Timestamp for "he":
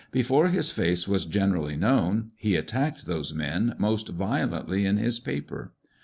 2.35-2.55